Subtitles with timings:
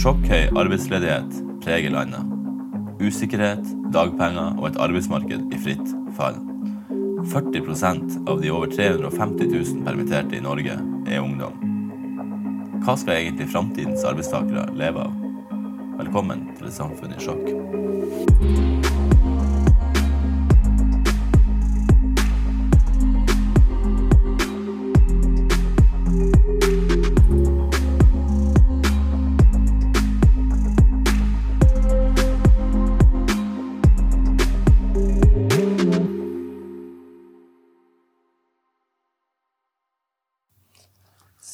[0.00, 2.24] Sjokkhøy arbeidsledighet preger landet.
[3.04, 6.38] Usikkerhet, dagpenger og et arbeidsmarked i fritt fall.
[7.28, 11.52] 40% av de over 350 000 permitterte i Norge er ungdom.
[12.80, 15.12] Hva skal egentlig framtidens arbeidstakere leve av?
[16.00, 18.88] Velkommen til et samfunn i sjokk.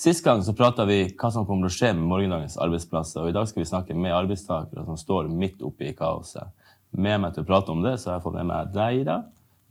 [0.06, 3.24] Sist gang så prata vi hva som kommer til å skje med morgendagens arbeidsplasser.
[3.24, 6.46] og I dag skal vi snakke med arbeidstakere som står midt oppe i kaoset.
[6.94, 9.16] Med meg til å prate om det så har jeg fått med meg deg, Ida,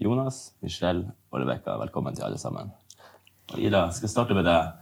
[0.04, 1.78] Jonas, Michelle og Rebekka.
[1.86, 2.74] Velkommen til alle sammen.
[3.54, 4.76] Og Ida, skal starte med deg.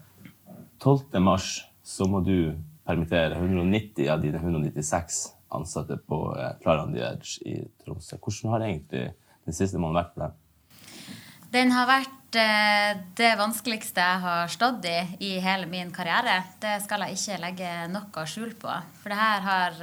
[0.81, 1.21] 12.
[1.21, 1.51] mars
[1.85, 2.57] så må du
[2.89, 5.21] permittere 190 av dine 196
[5.53, 6.23] ansatte på
[6.65, 8.17] Klaran the Edge i Tromsø.
[8.17, 9.05] Hvordan har egentlig
[9.45, 11.31] den siste måneden vært for deg?
[11.53, 16.39] Den har vært det vanskeligste jeg har stått i i hele min karriere.
[16.61, 18.73] Det skal jeg ikke legge noe skjul på.
[19.01, 19.81] For det her har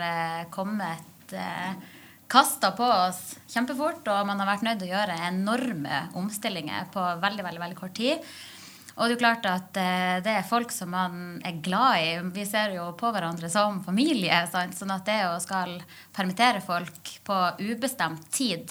[0.54, 1.34] kommet
[2.30, 7.02] kasta på oss kjempefort, og man har vært nødt til å gjøre enorme omstillinger på
[7.22, 8.30] veldig, veldig, veldig kort tid.
[8.94, 9.80] Og det er jo klart at
[10.26, 12.12] det er folk som man er glad i.
[12.36, 14.42] Vi ser jo på hverandre som familie.
[14.52, 14.76] Sant?
[14.76, 15.78] Sånn at det å skal
[16.12, 18.68] permittere folk på ubestemt tid,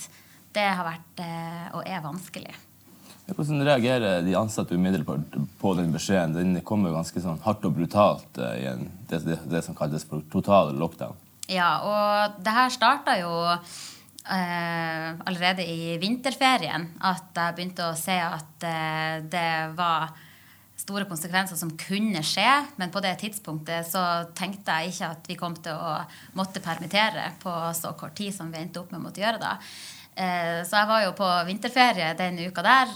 [0.54, 1.24] det har vært
[1.74, 2.69] og er vanskelig.
[3.36, 6.36] Hvordan reagerer de ansatte umiddelbart på den beskjeden?
[6.38, 10.26] Den kommer ganske sånn hardt og brutalt i en, det, det, det, som kalles for
[10.32, 11.18] total lockdown.
[11.50, 16.90] Ja, og det her starta jo eh, allerede i vinterferien.
[17.02, 20.12] At jeg begynte å se at eh, det var
[20.80, 22.48] store konsekvenser som kunne skje.
[22.80, 24.04] Men på det tidspunktet så
[24.38, 25.96] tenkte jeg ikke at vi kom til å
[26.40, 29.58] måtte permittere på så kort tid som vi endte opp med å måtte gjøre da.
[30.20, 32.90] Så jeg var jo på vinterferie den uka der,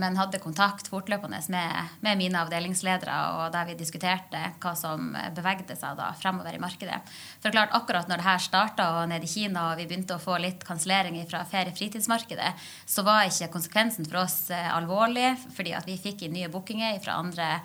[0.00, 5.76] men hadde kontakt fortløpende med, med, mine avdelingsledere, og der vi diskuterte hva som bevegde
[5.78, 6.98] seg da fremover i markedet.
[7.38, 10.40] For klart, akkurat når det her starta nede i Kina og vi begynte å få
[10.42, 12.50] litt kansellering fra ferie-fritidsmarkedet,
[12.82, 17.20] så var ikke konsekvensen for oss alvorlig, fordi at vi fikk inn nye bookinger fra
[17.22, 17.60] andre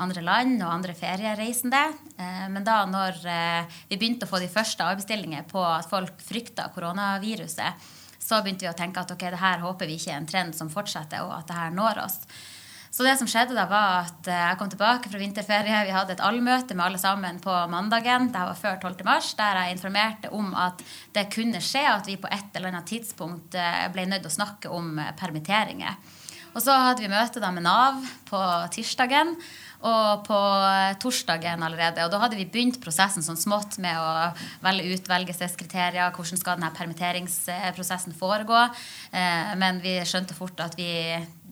[0.00, 1.82] andre land og andre feriereisende.
[2.50, 3.20] Men da når
[3.90, 7.92] vi begynte å få de første avbestillinger på at folk frykta koronaviruset,
[8.24, 10.56] så begynte vi å tenke at ok, det her håper vi ikke er en trend
[10.56, 12.20] som fortsetter, og at det her når oss.
[12.94, 15.80] Så det som skjedde da, var at jeg kom tilbake fra vinterferie.
[15.88, 18.28] Vi hadde et allmøte med alle sammen på mandagen.
[18.30, 19.02] Det var før 12.
[19.08, 20.84] mars, der jeg informerte om at
[21.16, 23.58] det kunne skje at vi på et eller annet tidspunkt
[23.96, 25.98] ble nødt til å snakke om permitteringer.
[26.54, 27.98] Og så hadde vi møte da med Nav
[28.30, 28.40] på
[28.76, 29.34] tirsdagen.
[29.84, 30.36] Og på
[31.02, 32.06] torsdagen allerede.
[32.06, 34.30] Og da hadde vi begynt prosessen sånn smått med å
[34.64, 36.14] velge ut velgelseskriterier.
[36.16, 38.62] Hvordan skal denne permitteringsprosessen foregå?
[39.60, 40.88] Men vi skjønte fort at vi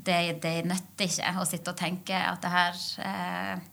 [0.03, 2.81] det, det nytter ikke å sitte og tenke at det her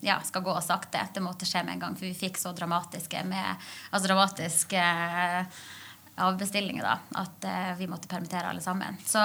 [0.06, 1.02] ja, skal gå sakte.
[1.16, 4.84] Det måtte skje med en gang, for vi fikk så dramatiske, med, altså dramatiske
[6.20, 7.50] avbestillinger da, at
[7.80, 9.00] vi måtte permittere alle sammen.
[9.08, 9.24] Så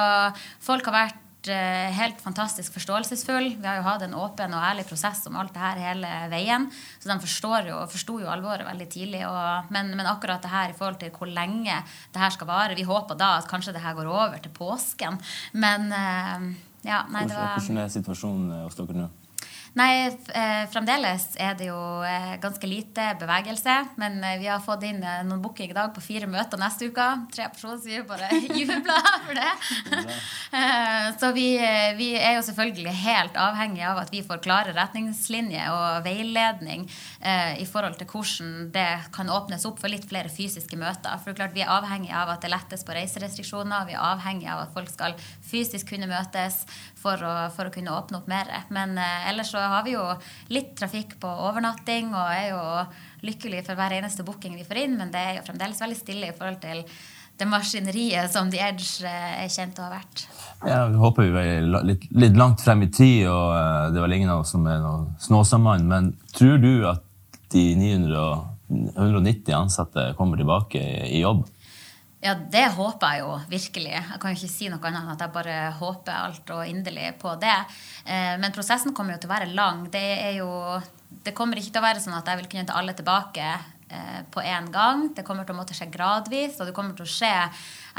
[0.63, 3.51] folk har vært helt fantastisk forståelsesfull.
[3.61, 6.69] Vi har jo hatt en åpen og ærlig prosess om alt det her hele veien.
[7.03, 9.25] Så de forstår jo, forsto jo alvoret veldig tidlig.
[9.29, 11.81] Og, men, men, akkurat det her i forhold til hvor lenge
[12.15, 15.19] det her skal vare Vi håper da at kanskje det her går over til påsken.
[15.53, 15.91] Men
[16.85, 19.11] ja, nei, det var Hvordan er situasjonen hos dere nå?
[19.75, 20.07] Nei,
[20.71, 21.79] fremdeles er det jo
[22.43, 23.75] ganske lite bevegelse.
[23.99, 27.07] Men vi har fått inn noen booking i dag på fire møter neste uke.
[27.35, 28.29] Tre personer som vi bare
[28.61, 29.51] jubler for det.
[31.19, 31.49] Så vi,
[31.99, 36.87] vi, er jo selvfølgelig helt avhengig av at vi får klare retningslinjer og veiledning
[37.25, 41.15] i forhold til hvordan det kan åpnes opp for litt flere fysiske møter.
[41.25, 43.87] For klart vi er avhengig av at det lettes på reiserestriksjoner.
[43.89, 45.17] Vi er avhengig av at folk skal
[45.49, 46.61] fysisk kunne møtes
[47.01, 48.53] for å, for å kunne åpne opp mer.
[48.69, 50.05] Men ellers så har vi jo
[50.53, 52.63] litt trafikk på overnatting og er jo
[53.25, 56.29] lykkelige for hver eneste booking vi får inn, men det er jo fremdeles veldig stille
[56.31, 56.85] i forhold til
[57.39, 60.27] det maskineriet som The Edge er kjent å ha vært.
[60.65, 64.17] Ja, Vi håper vi er litt, litt, langt frem i tid, og det er vel
[64.21, 65.89] ingen av oss som er noen Snåsamann.
[65.91, 67.14] Men tror du at de 900,
[67.55, 71.47] 190 ansatte kommer tilbake i jobb?
[72.25, 73.91] Ja, det håper jeg jo virkelig.
[73.93, 77.11] Jeg kan jo ikke si noe annet enn at jeg bare håper alt og inderlig
[77.21, 77.57] på det.
[78.41, 79.83] Men prosessen kommer jo til å være lang.
[79.93, 80.49] Det, jo,
[81.23, 83.67] det kommer ikke til å være sånn at jeg vil kunne ta alle tilbake eh,
[84.35, 85.09] på én gang.
[85.15, 87.33] Det kommer til å måtte skje gradvis, og det kommer til å skje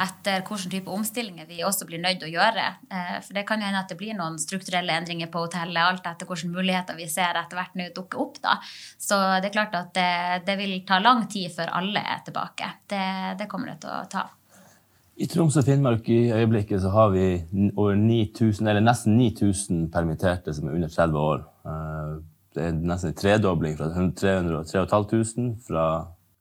[0.03, 2.65] etter hvilken type omstillinger vi også blir nødt til å gjøre.
[2.91, 6.07] Eh, for det kan jo hende at det blir noen strukturelle endringer på hotellet, alt
[6.09, 8.41] etter hvilke muligheter vi ser etter hvert nå dukker opp.
[8.43, 8.57] da.
[8.99, 10.09] Så det er klart at det,
[10.47, 12.71] det vil ta lang tid før alle er tilbake.
[12.91, 13.05] Det,
[13.39, 14.27] det kommer det til å ta.
[15.15, 17.27] I Troms og Finnmark i øyeblikket så har vi
[17.77, 21.45] over 9000, eller nesten 9000 permitterte som er under 30 år.
[22.57, 25.87] Eh, det er nesten en tredobling fra 300 3500 fra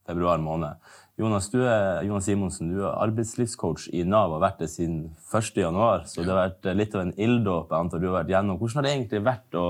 [0.06, 0.76] februar måned.
[1.16, 5.12] Jonas, du er, Jonas Simonsen, du er arbeidslivscoach i Nav og har vært det siden
[5.30, 8.58] 1.1., så det har vært litt av en ilddåp du har vært gjennom.
[8.58, 9.66] Hvordan har det egentlig vært å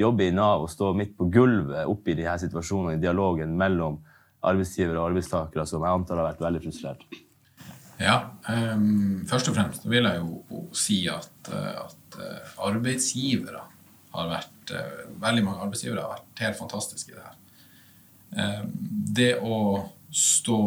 [0.00, 3.54] jobbe i Nav og stå midt på gulvet oppe i de her situasjonene, i dialogen
[3.58, 4.00] mellom
[4.42, 7.06] arbeidsgivere og arbeidstakere, som jeg antar har vært veldig frustrert?
[8.00, 8.16] Ja,
[8.48, 13.60] um, først og fremst vil jeg jo si at, at eh, arbeidsgivere
[14.14, 17.36] har vært uh, Veldig mange arbeidsgivere har vært helt fantastiske i det her.
[18.30, 18.70] Um,
[19.10, 19.56] det å
[20.10, 20.60] stå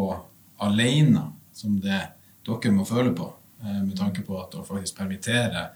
[0.63, 2.01] alene, som det
[2.43, 3.29] dere må føle på,
[3.63, 5.69] eh, med tanke på at å faktisk permittere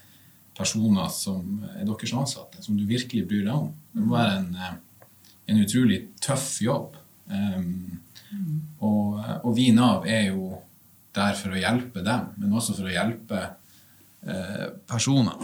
[0.57, 3.73] personer som er deres ansatte, som du virkelig bryr deg om.
[3.93, 4.73] Det må være en, eh,
[5.47, 6.95] en utrolig tøff jobb.
[8.79, 10.61] Og, og, vi i Nav er jo
[11.15, 13.55] der for å hjelpe dem, men også for å hjelpe
[14.87, 15.35] personer.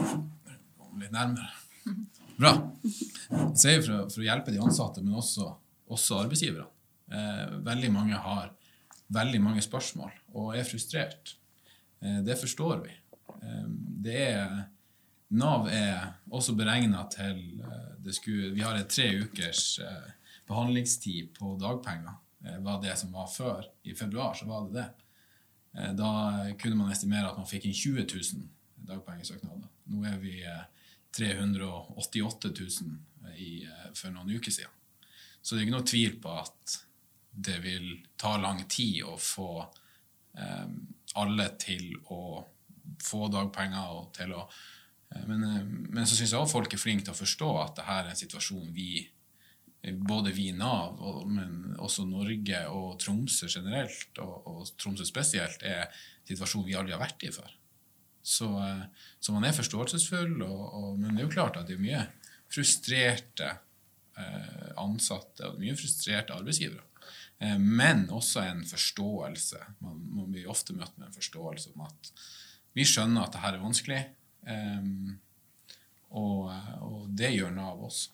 [1.00, 1.50] Litt nærmere.
[2.44, 2.72] Bra.
[3.56, 5.45] Så er vi for, for, å hjelpe de ansatte, men også,
[5.95, 6.66] også arbeidsgivere.
[7.13, 8.50] Eh, veldig mange har
[9.13, 11.38] veldig mange spørsmål og er frustrert.
[12.04, 12.98] Eh, det forstår vi.
[13.38, 13.69] Eh,
[14.07, 14.57] det er
[15.34, 17.40] Nav er også beregna til
[18.13, 19.80] skulle, Vi har et tre ukers
[20.46, 22.19] behandlingstid på dagpenger.
[22.60, 23.63] var det som var før.
[23.84, 25.96] I februar så var det det.
[25.98, 26.12] Da
[26.60, 28.46] kunne man estimere at man fikk inn 20 000
[28.92, 29.72] dagpengesøknader.
[29.89, 30.36] Nå er vi
[31.13, 33.51] 388 000 i,
[33.94, 34.71] for noen uker siden.
[35.42, 36.75] Så det er ikke noe tvil på at
[37.33, 37.88] det vil
[38.19, 39.50] ta lang tid å få
[40.38, 40.68] eh,
[41.19, 42.21] alle til å
[43.04, 46.81] få dagpenger og til å eh, men, eh, men, så syns jeg også folk er
[46.81, 48.92] flinke til å forstå at dette er en situasjon vi
[49.83, 55.89] både vi i Nav, men også Norge og Tromsø generelt, og, og Tromsø spesielt, er
[55.89, 57.51] en situasjon vi aldri har vært i før.
[58.24, 58.86] Så, eh,
[59.20, 62.06] så man er forståelsesfull, og, men det er jo klart at det er mye
[62.54, 63.50] frustrerte
[64.20, 66.86] eh, ansatte og mye frustrerte arbeidsgivere.
[67.44, 69.62] Eh, men også en forståelse.
[69.84, 72.14] Man, man blir ofte møtt med en forståelse om at
[72.74, 74.02] vi skjønner at dette er vanskelig,
[74.50, 74.90] eh,
[76.14, 76.52] og,
[76.86, 78.12] og, det gjør Nav også.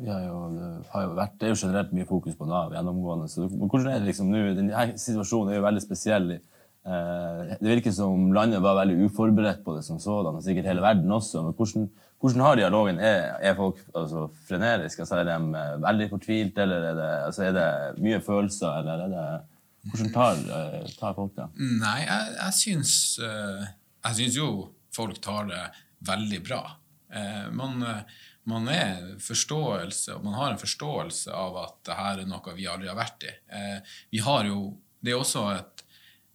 [0.00, 3.26] Jo, det, har jo vært, det er jo generelt mye fokus på Nav gjennomgående.
[3.28, 4.44] så hvordan er det liksom nå?
[4.56, 6.30] Denne situasjonen er jo veldig spesiell.
[6.36, 10.80] Eh, det virker som landet var veldig uforberedt på det som sådan, og sikkert hele
[10.80, 11.42] verden også.
[11.44, 11.90] men hvordan
[12.20, 12.98] hvordan har dialogen?
[13.00, 15.02] Er, er folk altså, freneriske?
[15.02, 19.06] Altså, er de uh, veldig fortvilt, eller er det, altså, er det mye følelser, eller
[19.06, 19.30] er det
[19.80, 21.46] Hvordan tar, uh, tar folk det?
[21.80, 22.94] Nei, jeg, jeg syns
[23.24, 24.48] Jeg syns jo
[24.92, 25.62] folk tar det
[26.04, 26.60] veldig bra.
[27.52, 27.82] man,
[28.48, 32.96] man er forståelse, man har en forståelse av at dette er noe vi aldri har
[32.96, 33.32] vært i.
[34.10, 35.79] vi har jo Det er også et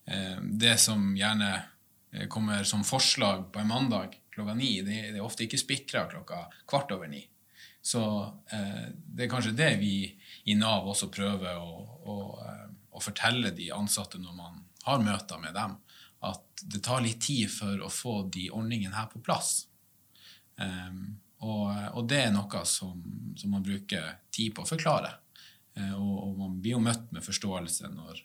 [0.05, 1.47] Det som gjerne
[2.29, 4.81] kommer som forslag på en mandag klokka ni.
[4.81, 7.23] Det, er ofte ikke spikra klokka kvart over ni.
[7.85, 8.01] Så
[8.51, 9.95] eh, det er kanskje det vi
[10.49, 15.41] i Nav også prøver å, å, eh, å, fortelle de ansatte når man har møter
[15.41, 15.77] med dem,
[16.25, 19.67] at det tar litt tid for å få de ordningene her på plass.
[20.57, 23.01] Um, og, og, det er noe som,
[23.37, 25.11] som, man bruker tid på å forklare.
[25.77, 28.21] Uh, og, og, man blir jo møtt med forståelse når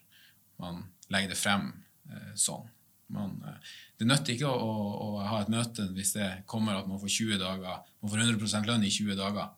[0.61, 1.71] man legger det frem
[2.09, 2.69] eh, sånn.
[3.11, 6.87] Man, uh, det nytter ikke å, å, å, ha et møte hvis det kommer at
[6.87, 9.49] man får 20 dager, man får 100% lønn i 20 dager,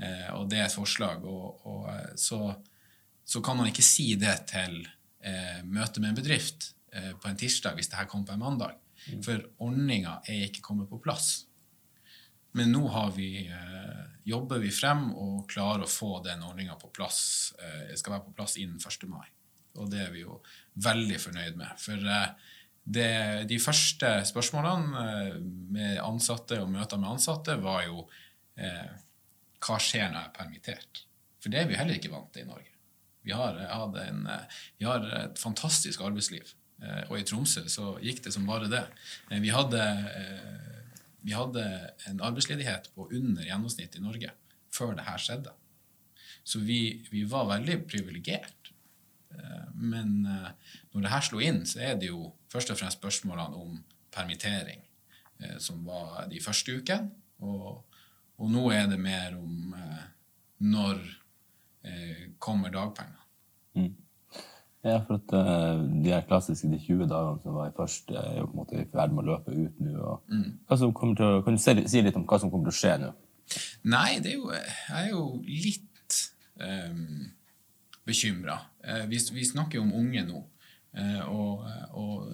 [0.00, 1.26] eh, og det er et forslag.
[1.28, 2.40] Og, og, eh, så,
[3.22, 4.80] så, kan man ikke si det til
[5.20, 8.46] eh, møte med en bedrift eh, på en tirsdag hvis det her kommer på en
[8.46, 8.80] mandag.
[9.10, 9.20] Mm.
[9.26, 11.44] For ordninga er ikke kommet på plass.
[12.52, 17.52] Men nå vi, eh, jobber vi frem og klarer å få den ordninga på plass.
[17.58, 19.08] Eh, skal være på plass innen 1.
[19.08, 19.26] mai.
[19.80, 20.40] Og det er vi jo
[20.84, 21.70] veldig fornøyd med.
[21.80, 22.02] For
[22.82, 23.12] det,
[23.48, 25.38] de første spørsmålene eh,
[25.76, 28.04] med ansatte og møter med ansatte var jo
[28.58, 28.92] eh,
[29.62, 31.02] hva skjer når jeg er permittert?
[31.42, 32.72] For det er vi heller ikke vant til i Norge.
[33.22, 36.54] Vi har, eh, en, eh, vi har et fantastisk arbeidsliv.
[36.82, 38.84] Eh, og i Tromsø så gikk det som bare det.
[39.30, 39.82] Eh, vi hadde,
[41.22, 41.64] vi hadde
[42.10, 44.32] en arbeidsledighet på under gjennomsnitt i Norge
[44.74, 45.52] før det her skjedde.
[46.44, 48.61] Så vi, vi var veldig privilegert.
[49.74, 53.80] Men når det her slo inn, så er det jo først og fremst spørsmålene om
[54.12, 54.82] permittering,
[55.40, 57.10] eh, som var de første ukene.
[57.42, 57.82] Og,
[58.38, 60.04] og, nå er det mer om eh,
[60.68, 61.00] når
[61.84, 63.18] eh, kommer dagpenger.
[64.82, 68.40] Ja, for at eh, de her klassiske de 20 dagene som var i første, er
[68.40, 70.16] jo på en måte i ferd med å løpe ut nå.
[70.68, 73.12] Å, kan du si litt om hva som kommer til å skje nå?
[73.92, 76.18] Nei, det er jo, jeg er jo litt
[76.62, 77.30] um,
[78.06, 78.56] bekymra.
[79.08, 80.40] vi, vi snakker jo om unge nå.
[80.92, 81.64] Eh, og,
[81.96, 82.32] og,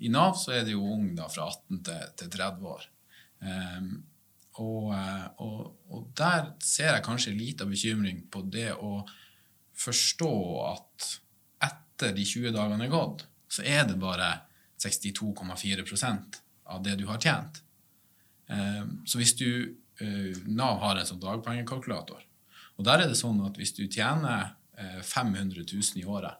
[0.00, 2.86] i Nav så er det jo unge da, fra 18 til, til 30 år.
[3.38, 3.90] Um,
[4.58, 4.90] og,
[5.44, 9.04] og, og, der ser jeg kanskje lite bekymring på det å
[9.78, 10.32] forstå
[10.66, 11.10] at
[11.68, 14.32] etter de 20 dagene er gått, så er det bare
[14.82, 16.40] 62,4%
[16.74, 17.62] av det du har tjent.
[18.48, 19.50] Um, så hvis du
[20.46, 22.20] Nav har en sånn dagpengekalkulator,
[22.78, 26.38] og der er det sånn at hvis du tjener 500 000 i året,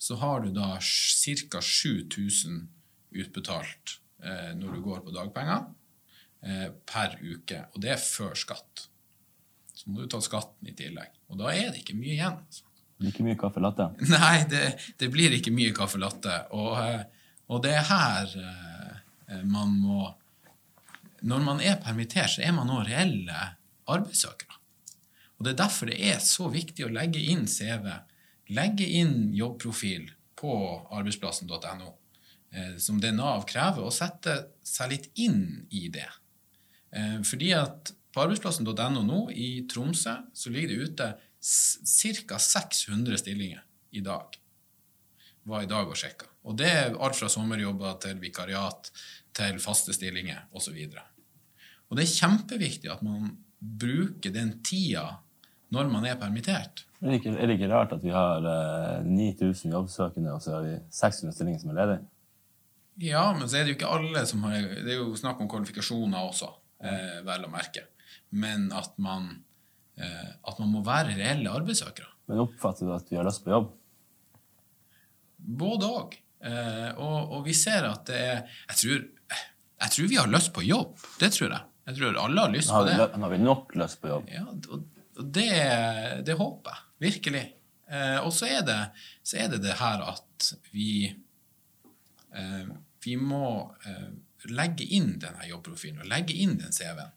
[0.00, 1.60] så har du da ca.
[1.64, 2.60] 7000
[3.10, 5.68] utbetalt uh, når du går på dagpenger
[6.88, 8.86] per uke, og det er før skatt.
[9.76, 11.12] Så må du ta skatten i tillegg.
[11.28, 12.38] Og da er det ikke mye igjen.
[12.40, 12.64] Altså.
[13.08, 13.86] Ikke mye kaffe latte?
[14.12, 14.64] Nei, det,
[15.00, 16.34] det, blir ikke mye kaffe latte.
[16.56, 17.04] Og, eh,
[17.48, 20.10] og, det er her eh, man må
[21.20, 23.40] Når man er permittert, så er man nå reelle
[23.92, 24.56] arbeidssøkere.
[25.40, 27.88] Og det er derfor det er så viktig å legge inn CV,
[28.52, 30.52] legge inn jobbprofil på
[30.92, 31.94] arbeidsplassen.no,
[32.52, 36.08] eh, som det Nav krever, og sette seg litt inn i det.
[37.22, 41.08] Fordi at på arbeidsplassen.no nå i Tromsø så ligger det ute
[41.40, 42.38] ca.
[42.38, 44.34] 600 stillinger i dag.
[45.46, 46.26] Var i dag og sjekka.
[46.50, 48.90] Og det er alt fra sommerjobber til vikariat
[49.36, 50.74] til faste stillinger osv.
[50.74, 50.98] Og,
[51.88, 53.30] og det er kjempeviktig at man
[53.60, 55.20] bruker den tida
[55.74, 56.84] når man er permittert.
[57.00, 60.56] Er det ikke, er det ikke rart at vi har eh, 9000 jobbsøkende, og så
[60.56, 62.02] har vi 600 stillinger som er ledige?
[63.00, 65.48] Ja, men så er det jo ikke alle som har Det er jo snakk om
[65.48, 66.50] kvalifikasjoner også,
[66.84, 67.86] eh, vel å merke.
[68.30, 69.30] Men at man
[70.00, 72.08] Eh, at man må være reelle arbeidssøkere.
[72.30, 73.72] Men oppfatter du at vi har lyst på jobb?
[75.60, 76.14] Både òg.
[76.40, 78.38] Eh, og, og, vi ser at det er
[78.70, 79.02] jeg tror,
[79.80, 80.94] jeg tror, vi har lyst på jobb.
[81.20, 81.66] Det tror jeg.
[81.90, 83.20] Jeg tror alle har lyst har på det.
[83.24, 84.30] Har vi nok lyst på jobb?
[84.32, 84.86] Ja, og,
[85.22, 86.86] det, det, håper jeg.
[87.06, 87.44] Virkelig.
[87.90, 88.80] Eh, og så er, det,
[89.26, 91.10] så er det det her at vi
[93.00, 93.46] Vi må
[94.54, 97.10] legge inn denne jobbprofilen og legge inn den CV-en.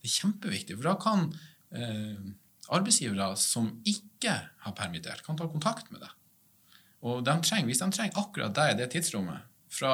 [0.00, 1.28] Det er kjempeviktig, for da kan
[1.70, 2.24] eh,
[2.74, 6.14] arbeidsgivere som ikke har permittert, kan ta kontakt med deg.
[7.06, 9.92] Og de trenger, hvis de trenger akkurat deg i det tidsrommet fra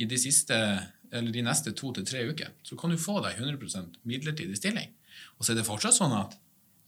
[0.00, 0.56] i de, siste,
[1.10, 4.94] de neste to til tre uker, så kan du få deg 100 midlertidig stilling.
[5.36, 6.38] Og så er det fortsatt sånn at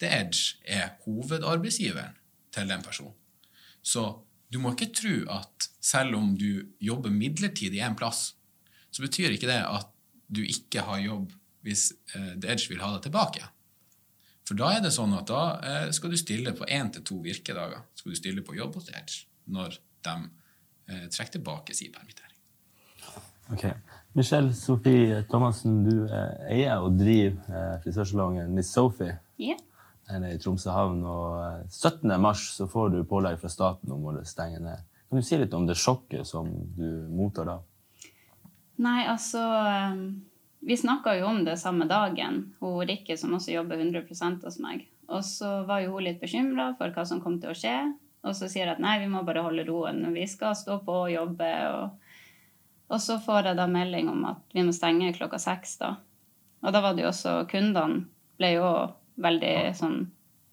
[0.03, 2.19] The Edge er hovedarbeidsgiveren
[2.53, 3.15] til den personen.
[3.83, 4.05] Så
[4.53, 8.35] du må ikke tro at selv om du jobber midlertidig en plass,
[8.91, 9.89] så betyr ikke det at
[10.29, 11.33] du ikke har jobb
[11.63, 13.47] hvis eh, The Edge vil ha deg tilbake.
[14.49, 17.21] For da er det sånn at da eh, skal du stille på én til to
[17.23, 17.85] virkedager.
[17.95, 20.17] Skal du stille på jobb hos The Edge når de
[20.91, 22.35] eh, trekker tilbake sin permittering.
[23.55, 23.69] Ok.
[24.19, 26.05] Michelle Sofie Thomassen, du
[26.51, 29.59] eier og driver eh, frisørsalongen Miss Sophie yeah.
[30.29, 31.05] I Tromsø havn.
[31.09, 32.11] Og 17.
[32.11, 34.85] Eh, mars så får du pålegg fra staten om å stenge ned.
[35.09, 37.57] Kan du si litt om det sjokket som du mottar da?
[38.83, 40.05] Nei, altså um
[40.65, 44.05] vi snakka jo om det samme dagen, hun Rikke som også jobber 100
[44.45, 44.87] hos meg.
[45.11, 47.75] Og så var jo hun litt bekymra for hva som kom til å skje.
[48.23, 50.05] Og så sier hun at nei, vi må bare holde roen.
[50.15, 51.51] Vi skal stå på og jobbe.
[51.75, 52.15] Og,
[52.95, 55.97] og så får jeg da melding om at vi må stenge klokka seks, da.
[56.63, 58.05] Og da var det jo også Kundene
[58.39, 58.69] ble jo
[59.21, 59.97] veldig sånn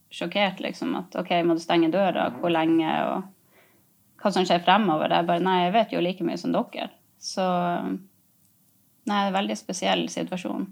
[0.09, 0.95] sjokkert, liksom.
[0.99, 2.29] At OK, må du stenge døra?
[2.39, 2.93] Hvor lenge?
[3.09, 5.13] Og hva som skjer fremover?
[5.13, 6.89] Jeg bare Nei, jeg vet jo like mye som dere.
[7.19, 7.45] Så
[9.09, 10.65] Nei, det er en veldig spesiell situasjon.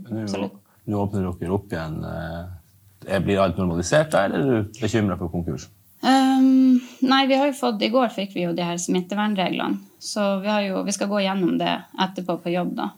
[0.00, 1.98] Nå åpner dere opp igjen.
[2.08, 5.66] Eh, blir alt normalisert da, eller er du bekymra for konkurs?
[6.04, 9.80] Um, nei, vi har jo fått, I går fikk vi jo de her smittevernreglene.
[10.00, 12.90] Så vi, jo, vi, skal gå gjennom det etterpå på jobb, da.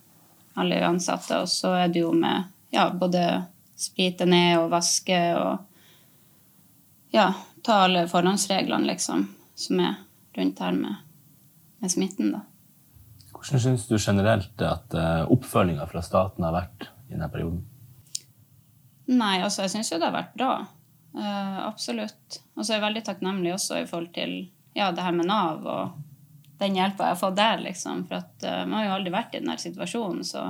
[0.59, 1.43] Alle ansatte.
[1.43, 3.23] Og så er det jo med ja, både
[3.77, 7.31] sprite ned og vaske og ja,
[7.65, 9.95] ta alle forhåndsreglene, liksom, som er
[10.37, 11.01] rundt her med,
[11.79, 12.45] med smitten, da.
[13.37, 17.61] Hvordan syns du generelt at eh, oppfølginga fra staten har vært i denne perioden?
[19.07, 20.55] Nei, altså jeg syns jo det har vært bra.
[21.17, 22.41] Uh, absolutt.
[22.57, 24.35] Og så er jeg veldig takknemlig også i forhold til
[24.77, 25.95] ja, det her med Nav og
[26.61, 28.03] den hjelpa jeg har fått der, liksom.
[28.09, 30.49] For at uh, vi har jo aldri vært i denne situasjonen, så,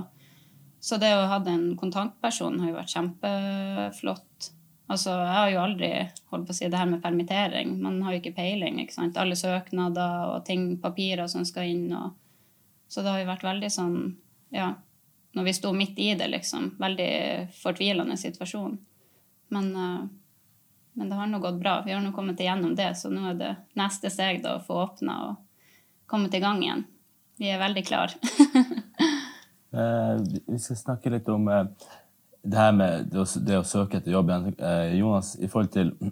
[0.81, 4.51] så det å ha en kontantperson har jo vært kjempeflott.
[4.87, 5.89] Altså, jeg har jo aldri
[6.31, 7.73] holdt på å si det her med permittering.
[7.83, 8.79] Man har jo ikke peiling.
[8.81, 9.17] ikke sant?
[9.19, 11.89] Alle søknader og ting, papirer som skal inn.
[11.91, 12.15] og
[12.89, 13.97] så det har jo vært veldig sånn
[14.55, 14.75] Ja,
[15.35, 16.77] når vi sto midt i det, liksom.
[16.79, 17.11] Veldig
[17.59, 18.79] fortvilende situasjon.
[19.49, 20.07] Men uh,
[20.97, 21.83] Men det har nå gått bra.
[21.85, 24.79] Vi har nå kommet igjennom det, så nå er det neste steg da å få
[24.87, 25.35] åpna og
[26.09, 26.87] kommet i gang igjen.
[27.37, 28.15] Vi er veldig klar.
[29.77, 31.65] Eh, vi skal snakke litt om eh,
[32.47, 34.55] det her med det å, det å søke etter jobb igjen.
[34.57, 35.95] Eh, Jonas, i forhold til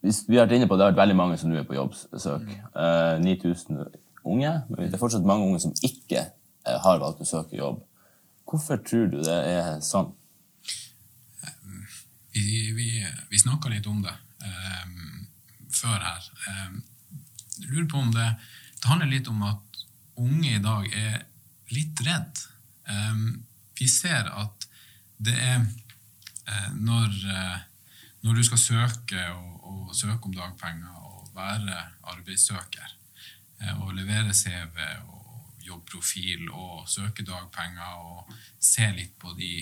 [0.00, 2.46] Vi har vært inne på det har vært veldig mange som nå er på jobbsøk.
[2.48, 3.82] Eh, 9000
[4.24, 6.22] unge, men det er fortsatt mange unge som ikke
[6.64, 7.82] har valgt å søke jobb.
[8.48, 10.10] Hvorfor tror du det er sånn?
[12.32, 12.88] Vi, vi,
[13.30, 14.12] vi snakka litt om det
[14.46, 14.84] eh,
[15.74, 16.28] før her.
[16.48, 16.68] Eh,
[17.60, 18.28] jeg lurer på om det,
[18.80, 19.84] det handler litt om at
[20.20, 21.24] unge i dag er
[21.74, 22.42] litt redd.
[23.78, 24.66] Vi ser at
[25.20, 27.58] det er eh, når, eh,
[28.24, 31.76] når du skal søke og, og søke om dagpenger og være
[32.14, 32.88] arbeidssøker
[33.60, 39.52] eh, og levere CV og jobbprofil og søke dagpenger og se litt på de,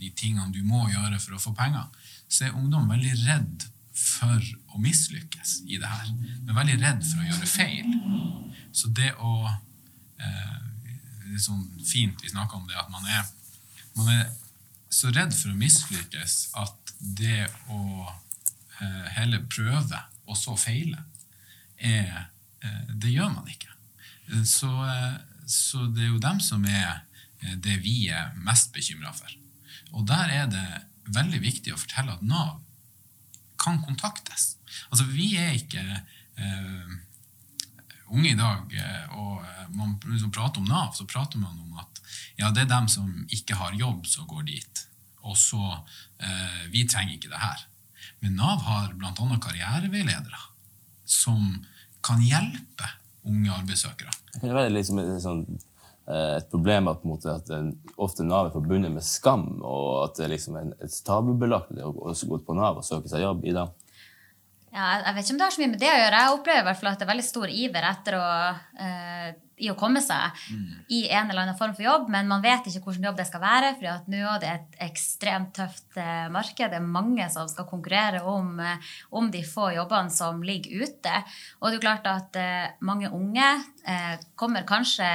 [0.00, 1.86] de tingene du må gjøre for å få penger,
[2.28, 4.42] så er ungdom veldig redd for
[4.74, 6.10] å mislykkes i det her.
[6.46, 7.94] Er veldig redd for å gjøre feil.
[8.74, 10.67] Så det å eh,
[11.28, 13.26] Det er sånn fint vi snakker om det, at man er,
[13.98, 14.28] man er
[14.92, 21.02] så redd for å mislykkes at det å eh, heller prøve og så feile,
[21.76, 22.28] er,
[22.64, 23.70] eh, det gjør man ikke.
[24.44, 25.18] Så, eh,
[25.48, 27.04] så det er jo dem som er
[27.62, 29.30] det vi er mest bekymra for.
[29.94, 30.66] Og der er det
[31.14, 32.58] veldig viktig å fortelle at Nav
[33.60, 34.56] kan kontaktes.
[34.90, 36.96] Altså, vi er ikke eh,
[38.10, 41.80] unge i dag, eh, og eh, man liksom prater om Nav, så prater man om
[41.82, 42.02] at
[42.38, 44.84] ja, det er dem som ikke har jobb, som går dit.
[45.26, 45.60] Og så
[46.22, 47.64] eh, Vi trenger ikke det her.
[48.20, 49.12] Men Nav har bl.a.
[49.42, 50.44] karriereveiledere
[51.08, 51.64] som
[52.04, 52.86] kan hjelpe
[53.28, 54.12] unge arbeidssøkere.
[54.38, 55.42] Kan det være liksom et, sånn,
[56.08, 60.18] eh, et problem at, måte, at en, ofte Nav er forbundet med skam, og at
[60.18, 63.56] det er liksom en, et tabubelagt å gå på Nav og søke seg jobb i
[63.56, 63.74] dag?
[64.78, 66.18] Ja, jeg- vet ikke om det har så mye med det å gjøre.
[66.22, 68.26] Jeg opplever i hvert fall at det er veldig stor iver etter å,
[68.78, 70.36] eh, i å komme seg
[70.88, 73.40] i en eller annen form for jobb, men man vet ikke hvilken jobb det skal
[73.42, 76.70] være, for nå er det et ekstremt tøft eh, marked.
[76.70, 78.76] Det er mange som skal konkurrere om, eh,
[79.10, 81.24] om de få jobbene som ligger ute.
[81.60, 85.10] Og det er jo klart at eh, mange unge eh, kommer kanskje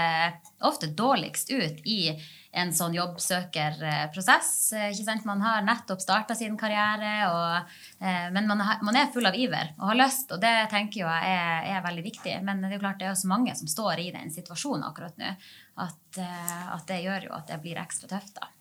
[0.62, 2.20] ofte dårligst ut i
[2.54, 4.50] en sånn jobbsøkerprosess.
[4.78, 5.26] Eh, Ikke sant?
[5.26, 9.38] Man har nettopp starta sin karriere, og, eh, men man, har, man er full av
[9.38, 12.36] iver og har lyst, og det tenker jeg er, er veldig viktig.
[12.46, 15.18] Men det er jo klart det er også mange som står i den situasjonen akkurat
[15.22, 15.34] nå,
[15.82, 18.38] at, eh, at det gjør jo at det blir ekstra tøft.
[18.38, 18.52] da.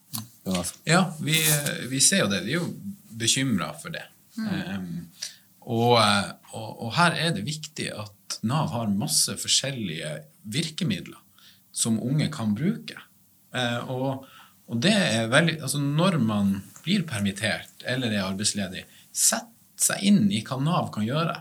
[0.46, 0.74] Jonas?
[0.88, 1.36] Ja, vi,
[1.92, 2.42] vi ser jo det.
[2.48, 2.72] Vi er jo
[3.12, 4.06] bekymra for det.
[4.40, 5.04] Um,
[5.68, 5.98] og,
[6.56, 10.14] og, og her er det viktig at Nav har masse forskjellige
[10.48, 11.20] virkemidler
[11.72, 12.96] som unge kan bruke.
[13.56, 14.26] Eh, og,
[14.70, 20.24] og det er veldig Altså når man blir permittert eller er arbeidsledig, sett seg inn
[20.32, 21.36] i hva Nav kan gjøre.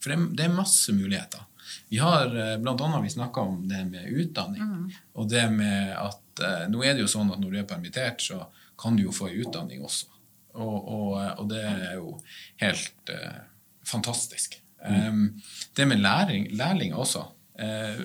[0.00, 1.44] For det, det er masse muligheter.
[1.90, 2.74] Vi har bl.a.
[2.74, 4.90] annet vi snakka om det med utdanning.
[5.18, 8.22] Og det med at eh, nå er det jo sånn at når du er permittert,
[8.22, 8.44] så
[8.80, 10.08] kan du jo få utdanning også.
[10.54, 12.14] Og, og, eh, og det er jo
[12.62, 13.42] helt uh,
[13.86, 14.56] fantastisk.
[14.80, 15.40] Um,
[15.76, 17.26] det med læring, lærlinger også.
[17.60, 18.00] Uh,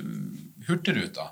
[0.68, 1.30] Hurtigruta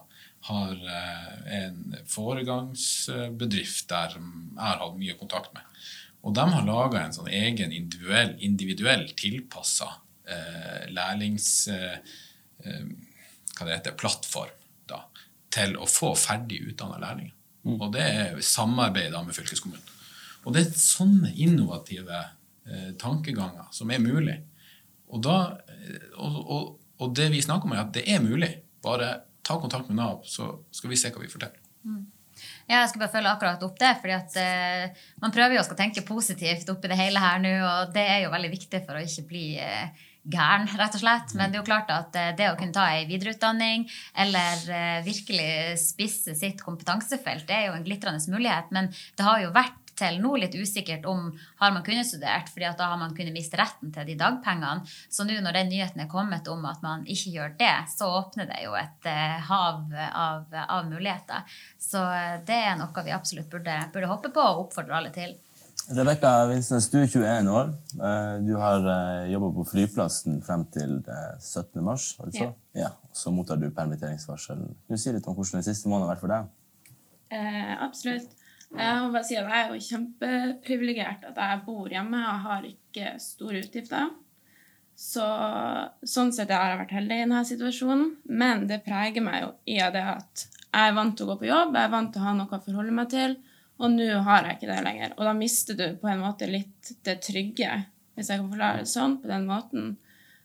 [0.50, 5.64] har eh, en foregangsbedrift der jeg har hatt mye kontakt med.
[6.24, 9.90] Og de har laga en sånn egen individuell, individuell tilpassa
[10.28, 11.50] eh, lærlings...
[11.72, 11.98] Eh,
[12.64, 12.86] eh,
[13.54, 14.54] hva det heter, plattform
[14.90, 15.04] da,
[15.54, 17.36] til å få ferdig utdanna lærlinger.
[17.70, 19.92] Og det er samarbeid med fylkeskommunen.
[20.44, 22.18] Og det er sånne innovative
[22.68, 24.40] eh, tankeganger som er mulig.
[25.08, 25.38] Og, da,
[25.72, 26.66] eh, og, og,
[27.00, 28.52] og det vi snakker om, er at det er mulig.
[28.84, 31.60] Bare ta kontakt med Nav, så skal vi se hva vi får til.
[32.68, 35.78] Ja, jeg skal bare følge akkurat opp det, fordi at eh, man prøver jo å
[35.78, 39.04] tenke positivt oppi det hele her nå, og det er jo veldig viktig for å
[39.04, 41.36] ikke bli eh, gæren, rett og slett.
[41.38, 43.86] Men det er jo klart at eh, det å kunne ta ei videreutdanning
[44.24, 48.72] eller eh, virkelig spisse sitt kompetansefelt, det er jo en glitrende mulighet.
[48.76, 51.28] Men det har jo vært til nå litt usikkert om
[51.62, 54.88] har man kunnet studert, fordi at da har man kunnet miste retten til de dagpengene.
[55.14, 58.50] Så nå når den nyheten er kommet om at man ikke gjør det, så åpner
[58.50, 61.46] det jo et eh, hav av, av muligheter.
[61.80, 65.36] Så eh, det er noe vi absolutt burde, burde hoppe på og oppfordre alle til.
[65.94, 67.74] Rebekka Vinsnes, du er 21 år.
[68.00, 68.86] Eh, Du har
[69.28, 71.82] jobba på flyplassen frem til eh, 17.
[71.84, 72.14] mars.
[72.20, 72.52] var det så?
[72.78, 72.94] Ja.
[73.04, 74.62] og Så mottar du permitteringsvarsel.
[74.64, 76.48] Kan du si litt om hvordan den siste måneden har vært for deg?
[77.34, 78.32] Eh, absolutt.
[78.74, 82.68] Jeg må bare si at jeg er jo kjempeprivilegert at jeg bor hjemme og har
[82.68, 84.12] ikke store utgifter.
[84.98, 85.26] Så,
[86.06, 88.06] sånn sett har jeg vært heldig i denne situasjonen.
[88.30, 91.50] Men det preger meg jo i det at jeg er vant til å gå på
[91.50, 93.36] jobb, jeg er vant til å ha noe å forholde meg til,
[93.78, 95.14] og nå har jeg ikke det lenger.
[95.18, 97.84] Og da mister du på en måte litt det trygge
[98.14, 99.94] hvis jeg kan forklare det sånn, på den måten.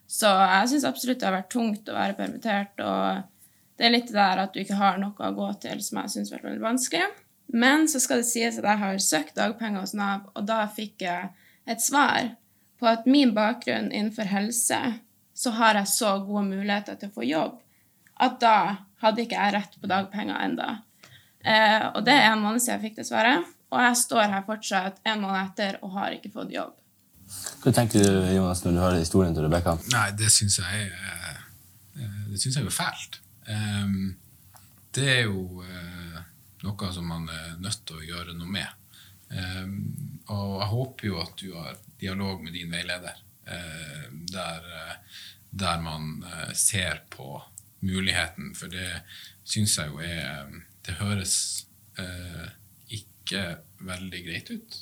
[0.08, 2.80] Så jeg syns absolutt det har vært tungt å være permittert.
[2.80, 6.00] Og det er litt det der at du ikke har noe å gå til, som
[6.00, 7.10] jeg syns har vært veldig vanskelig.
[7.48, 11.04] Men så skal det sies at jeg har søkt dagpenger hos Nav, og da fikk
[11.06, 11.30] jeg
[11.68, 12.34] et svar
[12.78, 14.78] på at min bakgrunn innenfor helse,
[15.34, 17.56] så har jeg så gode muligheter til å få jobb,
[18.20, 18.58] at da
[19.02, 20.68] hadde ikke jeg rett på dagpenger enda.
[21.44, 24.44] Eh, og det er en måned siden jeg fikk det svaret, og jeg står her
[24.46, 26.74] fortsatt en måned etter og har ikke fått jobb.
[27.62, 29.76] Hva tenker du, Jonas, når du hører historien til Rebekka?
[29.92, 31.36] Nei, det syns jeg er
[31.98, 33.20] eh, Det syns jeg er fælt.
[33.48, 34.16] Um,
[34.96, 35.97] det er jo uh,
[36.64, 38.68] noe som man er nødt til å gjøre noe med.
[39.28, 39.72] Um,
[40.32, 43.18] og jeg håper jo at du har dialog med din veileder,
[43.48, 44.70] uh, der,
[45.50, 46.24] der, man
[46.56, 47.42] ser på
[47.84, 49.02] muligheten, for det
[49.44, 50.48] syns jeg jo er
[50.84, 51.34] Det høres
[52.88, 53.42] ikke
[53.84, 54.76] veldig greit ut.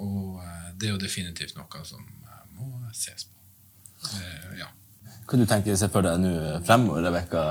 [0.00, 3.42] Og eh, det er jo definitivt noe som eh, må ses på.
[4.16, 4.70] Eh, ja.
[5.28, 6.32] Hva du tenker du for deg nå
[6.66, 7.44] fremover, Rebekka?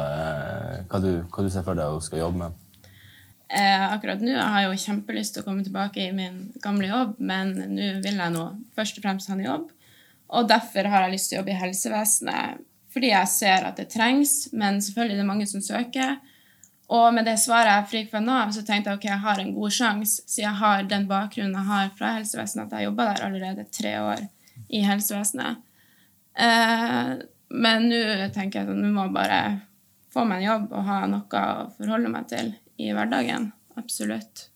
[0.89, 2.60] Hva, hva du ser for deg hun skal jobbe med?
[3.52, 7.18] Eh, akkurat nå jeg har jo kjempelyst til å komme tilbake i min gamle jobb,
[7.20, 8.46] men nå vil jeg nå
[8.78, 9.66] først og fremst ha en jobb.
[10.32, 12.62] Og derfor har jeg lyst til å jobbe i helsevesenet,
[12.92, 16.16] fordi jeg ser at det trengs, men selvfølgelig det er mange som søker.
[16.92, 19.54] Og med det svaret jeg fikk fra Nav, så tenkte jeg ok, jeg har en
[19.56, 23.28] god sjanse, siden jeg har den bakgrunnen jeg har fra helsevesenet, at jeg jobba der
[23.28, 24.26] allerede tre år
[24.72, 25.60] i helsevesenet.
[26.40, 27.14] Eh,
[27.52, 29.40] men nå tenker jeg at nå må jeg bare
[30.12, 33.52] få meg en jobb og ha noe å forholde meg til i hverdagen.
[33.80, 34.48] Absolutt.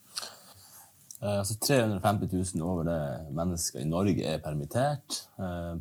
[1.22, 3.02] Eh, altså 350 000 over det
[3.36, 5.22] mennesker i Norge er permittert.
[5.40, 5.76] Eh,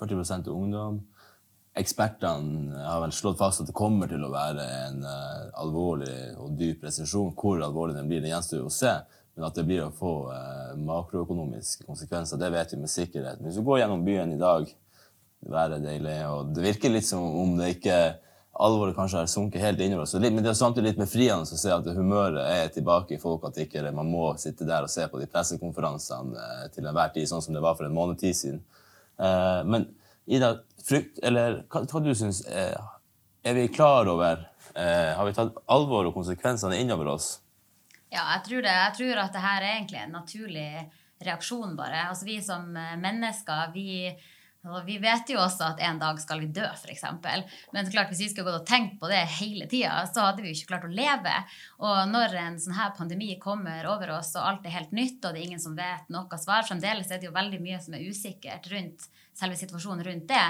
[0.00, 1.02] 40 er ungdom
[1.74, 6.54] ekspertene har vel slått fast at det kommer til å være en uh, alvorlig og
[6.58, 7.34] dyp resesjon.
[7.34, 8.94] Hvor alvorlig den blir, det gjenstår å se.
[9.34, 10.12] Men at det blir å få
[10.78, 13.40] makroøkonomiske konsekvenser, det vet vi med sikkerhet.
[13.42, 14.68] Hvis du går gjennom byen i dag,
[15.50, 17.96] været er deilig, og det virker litt som om det ikke
[18.54, 20.14] alvoret kanskje har sunket helt innover oss.
[20.14, 23.58] Men det er samtidig litt befriende å se at humøret er tilbake i folk, at
[23.64, 27.42] ikke man må sitte der og se på de pressekonferansene uh, til enhver tid, sånn
[27.42, 28.64] som det var for en måned tid siden.
[29.66, 29.86] men
[30.26, 32.76] Ida, frykt, eller hva, hva du syns er,
[33.44, 37.26] er vi klar over eh, Har vi tatt alvor og konsekvensene innover oss?
[38.08, 40.68] Ja, jeg tror, det, jeg tror at det her er egentlig en naturlig
[41.24, 42.06] reaksjon, bare.
[42.08, 44.14] Altså Vi som eh, mennesker, vi
[44.64, 47.04] og vi vet jo også at en dag skal vi dø, f.eks.
[47.74, 50.52] Men klart, hvis vi skulle gått og tenkt på det hele tida, så hadde vi
[50.52, 51.34] jo ikke klart å leve.
[51.84, 55.34] Og når en sånn her pandemi kommer over oss, og alt er helt nytt, og
[55.34, 58.08] det er ingen som vet noe svar Fremdeles er det jo veldig mye som er
[58.08, 60.44] usikkert rundt selve situasjonen rundt det.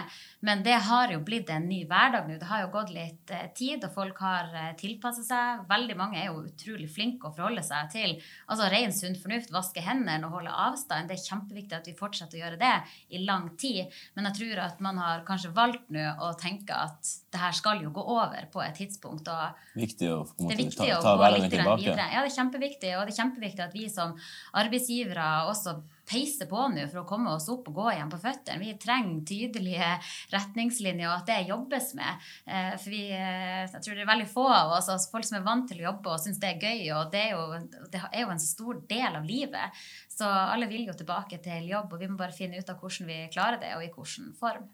[0.45, 2.37] Men det har jo blitt en ny hverdag nå.
[2.41, 5.65] Det har jo gått litt eh, tid, og folk har eh, tilpasset seg.
[5.71, 9.85] Veldig mange er jo utrolig flinke å forholde seg til altså ren sunn fornuft, vaske
[9.85, 11.09] hendene og holde avstand.
[11.09, 12.75] Det er kjempeviktig at vi fortsetter å gjøre det
[13.17, 13.95] i lang tid.
[14.15, 17.83] Men jeg tror at man har kanskje valgt nå å tenke at det her skal
[17.83, 19.29] jo gå over på et tidspunkt.
[19.33, 22.07] og viktig å, det er viktig ta, ta å gå litt videre.
[22.13, 24.15] Ja, det er kjempeviktig, og det er kjempeviktig at vi som
[24.61, 28.61] arbeidsgivere også peise på nå for å komme oss opp og gå igjen på føttene.
[28.61, 29.91] Vi trenger tydelige
[30.33, 32.27] retningslinjer, og at det jobbes med.
[32.47, 35.39] Eh, for vi, eh, jeg tror det er veldig få av oss, altså folk som
[35.41, 38.03] er vant til å jobbe og syns det er gøy, og det er, jo, det
[38.11, 39.85] er jo en stor del av livet.
[40.15, 43.11] Så alle vil jo tilbake til jobb, og vi må bare finne ut av hvordan
[43.11, 44.69] vi klarer det, og i hvilken form.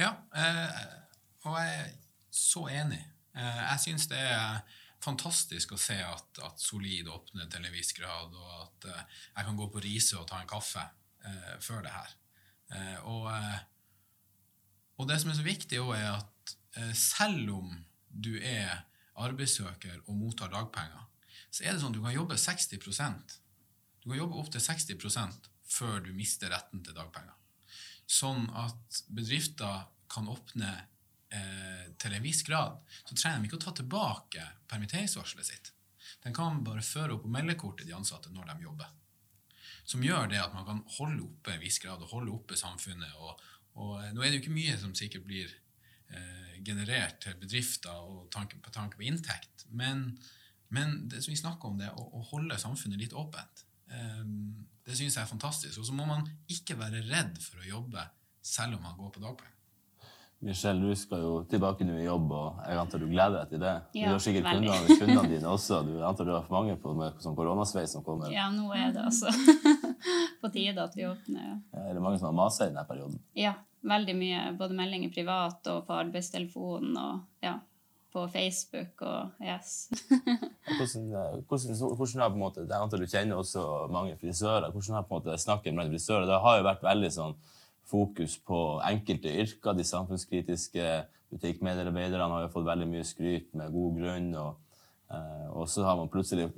[0.00, 0.86] Ja, eh,
[1.44, 1.92] og jeg er
[2.34, 3.02] så enig.
[3.34, 4.62] Jeg syns det er
[5.04, 9.48] fantastisk å se at, at, Solid åpner til en viss grad, og at uh, jeg
[9.48, 12.16] kan gå på Riise og ta en kaffe uh, før det her.
[12.74, 13.30] Uh, og,
[14.98, 16.54] og, det som er så viktig òg, er at
[16.98, 17.74] selv om
[18.10, 18.82] du er
[19.22, 21.04] arbeidssøker og mottar dagpenger,
[21.54, 23.34] så er det sånn at du kan jobbe 60%
[24.02, 27.36] Du kan jobbe opptil 60% før du mister retten til dagpenger.
[28.10, 30.72] Sånn at bedrifter kan åpne
[31.34, 35.72] eh, til en viss grad, så trenger de ikke å ta tilbake permitteringsvarselet sitt.
[36.24, 38.92] De kan bare føre opp på meldekortet de ansatte når de jobber.
[39.84, 43.12] Som gjør det at man kan holde oppe en viss grad og holde oppe samfunnet.
[43.20, 43.44] Og,
[43.80, 47.92] og eh, nå er det jo ikke mye som sikkert blir eh, generert til bedrifter
[47.92, 50.06] og tanke, på tanke på inntekt, men,
[50.72, 53.66] men det som vi snakker om, det å, å holde samfunnet litt åpent.
[53.92, 54.22] Eh,
[54.84, 55.80] det syns jeg er fantastisk.
[55.80, 58.04] Og så må man ikke være redd for å jobbe
[58.44, 59.53] selv om man går på dagpenger.
[60.44, 63.62] Michelle, du skal jo tilbake nå i jobb, og jeg antar du gleder deg til
[63.62, 63.74] det?
[63.96, 65.82] Ja, du har sikkert kundene, kundene, dine også.
[65.86, 68.32] Du antar du har for mange på med sånn koronasveis som kommer?
[68.34, 69.32] Ja, nå er det altså
[70.42, 71.54] på tide at vi åpner.
[71.72, 73.22] Ja, er det mange som har masa i denne perioden?
[73.38, 74.42] Ja, veldig mye.
[74.58, 76.98] Både meldinger privat og på arbeidstelefonen.
[77.00, 77.56] og ja,
[78.14, 79.88] på Facebook og yes.
[80.78, 84.70] Hvordan, eh, hvordan, hvordan har på en måte, Jeg antar du kjenner også mange frisører.
[84.70, 86.28] Hvordan har på en måte snakket med frisører?
[86.28, 87.34] Det har jo vært veldig sånn
[87.90, 89.76] fokus på enkelte yrker.
[89.76, 90.90] De samfunnskritiske
[91.34, 94.30] butikkmedarbeiderne har jo fått veldig mye skryt med god grunn.
[94.40, 94.78] Og,
[95.10, 96.50] eh, og så har man plutselig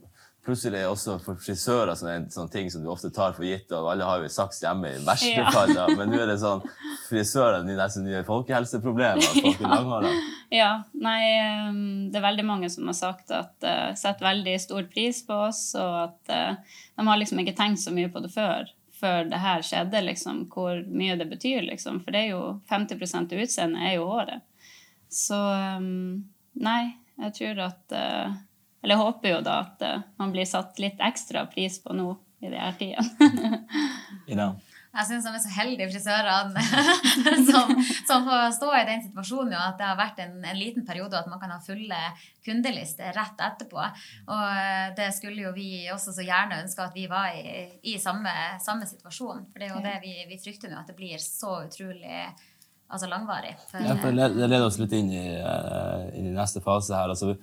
[0.46, 3.70] plutselig også for frisører en sånn ting som du ofte tar for gitt.
[3.74, 5.50] og Alle har jo saks hjemme i verste ja.
[5.54, 5.88] fall, da.
[5.98, 6.62] men nå er det sånn
[7.08, 9.26] frisører er nesten nye folkehelseproblemer.
[9.42, 10.14] Folk ja.
[10.54, 10.70] ja.
[11.02, 11.20] Nei,
[11.66, 15.42] um, det er veldig mange som har sagt at uh, setter veldig stor pris på
[15.48, 18.70] oss, og at uh, de har liksom ikke tenkt så mye på det før.
[18.96, 22.00] Før det her skjedde, liksom, hvor mye det betyr, liksom.
[22.04, 24.46] For det er jo 50% av utseendet er jo håret.
[25.12, 26.24] Så um,
[26.56, 28.38] nei, jeg tror at uh,
[28.82, 32.12] eller jeg håper jo da at uh, man blir satt litt ekstra pris på nå
[32.40, 33.61] i de her tidene.
[34.96, 36.62] Jeg syns de er så heldige, frisørene,
[37.50, 37.72] som,
[38.09, 41.12] som, får stå i den situasjonen jo, at det har vært en, en, liten periode
[41.12, 42.00] og at man kan ha fulle
[42.46, 43.82] kundelister rett etterpå.
[44.32, 47.98] Og eh, det skulle jo vi også så gjerne ønske at vi var i, i
[48.02, 48.32] samme,
[48.62, 49.46] samme, situasjon.
[49.52, 52.22] For det er jo det vi, vi frykter nå, at det blir så utrolig
[52.87, 53.52] altså langvarig.
[53.68, 57.12] For, ja, for det leder oss litt inn i, uh, inn i neste fase her.
[57.12, 57.35] altså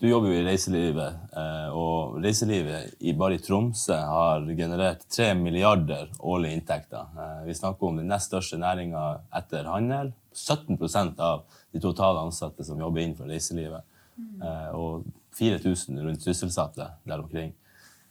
[0.00, 5.34] du jobber jo i reiselivet, eh, og reiselivet i bare i Tromsø har generert 3
[5.36, 7.10] milliarder årlige inntekter.
[7.20, 9.02] Eh, vi snakker om den nest største næringa
[9.36, 10.14] etter handel.
[10.32, 13.84] 17% av de totale ansatte som jobber innenfor reiselivet.
[14.16, 14.42] Mm.
[14.78, 15.04] Og
[15.36, 17.52] 4000 rundt sysselsatte der omkring.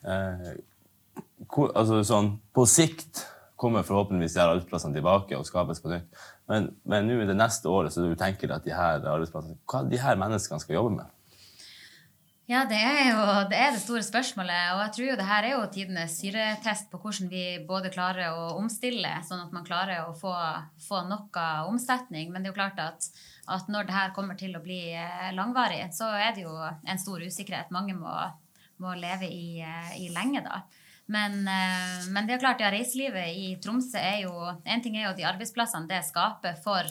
[0.03, 3.23] Altså sånn, på sikt
[3.59, 6.25] kommer forhåpentligvis de her arbeidsplassene tilbake og skapes på nytt.
[6.51, 9.85] Men, men nå i det neste året så du tenker at de her arbeidsplassene, hva
[9.87, 11.15] de her menneskene skal jobbe med?
[12.49, 14.71] Ja, det er jo det, er det store spørsmålet.
[14.73, 18.33] Og jeg tror jo det her er jo tidenes syretest på hvordan vi både klarer
[18.33, 20.31] å omstille, sånn at man klarer å få,
[20.81, 22.31] få noe omsetning.
[22.33, 23.05] Men det er jo klart at,
[23.45, 27.01] at, når det her kommer til å bli eh, langvarig, så er det jo en
[27.03, 27.69] stor usikkerhet.
[27.75, 28.15] Mange må,
[28.81, 30.63] må leve i, eh, i, lenge da.
[31.05, 34.33] Men, eh, men, det er klart, ja, reiselivet i Tromsø er jo
[34.65, 36.89] En ting er jo de arbeidsplassene det skaper for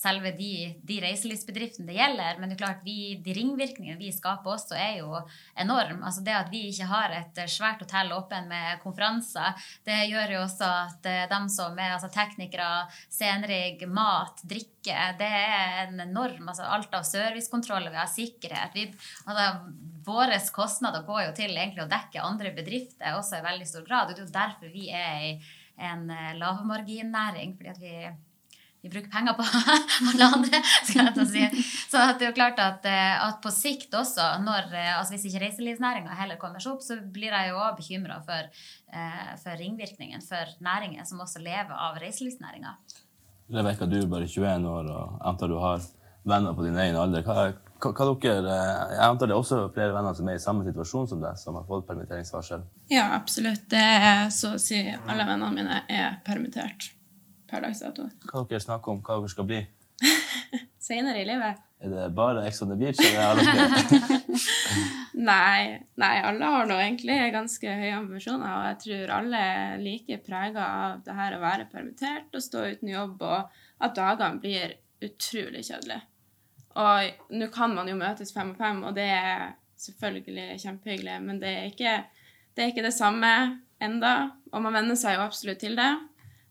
[0.00, 0.52] selve de,
[0.86, 2.38] de reiselivsbedriftene det gjelder.
[2.40, 5.18] Men det er klart, vi, de ringvirkningene vi skaper også, er jo
[5.60, 6.00] enorm.
[6.06, 10.42] Altså det at vi ikke har et svært hotell åpen med konferanser, det gjør jo
[10.46, 12.70] også at eh, de som er altså teknikere,
[13.12, 18.76] scenerigg, mat, drikke, det er en enorm altså Alt av servicekontroller, vi har sikkerhet.
[18.76, 18.86] Vi,
[19.26, 19.72] altså,
[20.06, 24.08] Våre kostnader går jo til egentlig å dekke andre bedrifter også i veldig stor grad.
[24.08, 25.32] Det er jo derfor vi er i
[25.90, 27.52] en eh, lavmarginnæring.
[27.58, 27.94] fordi at vi
[28.82, 29.44] vi bruker penger på
[30.10, 30.62] alle andre.
[30.88, 31.64] skal jeg si.
[31.90, 35.26] Så det er jo klart at, eh, at på sikt også, når, eh, altså hvis
[35.28, 38.50] ikke reiselivsnæringa heller kommer seg opp, så blir jeg jo òg bekymra for,
[38.92, 42.76] eh, for, ringvirkningen for næringer som også lever av reiselivsnæringa.
[43.50, 45.82] Rebekka, du er bare 21 år og jeg antar du har
[46.30, 47.24] venner på din egen alder.
[47.26, 48.54] Hva, hva, hva dere,
[48.94, 51.58] jeg antar det er også flere venner som er i samme situasjon som deg, som
[51.58, 52.64] har fått permitteringsvarsel?
[52.92, 53.66] Ja, absolutt.
[53.72, 56.92] Det er så å si alle vennene mine er permittert
[57.50, 58.06] per dags dato.
[58.30, 59.60] Hva dere snakker om hva dere skal bli?
[60.90, 61.60] Senere i livet?
[61.80, 63.00] Er det bare Ex on the Beach?
[63.00, 63.40] Eller
[65.30, 68.50] nei, nei, alle har nå egentlig ganske høye ambisjoner.
[68.52, 72.66] Og jeg tror alle er like prega av det her å være permittert og stå
[72.74, 76.02] uten jobb, og at dagene blir utrolig kjedelige.
[76.80, 81.40] Og nå kan man jo møtes fem og fem, og det er selvfølgelig kjempehyggelig, men
[81.42, 83.32] det er ikke det, er ikke det samme
[83.80, 84.14] enda,
[84.52, 85.90] og man venner seg jo absolutt til det.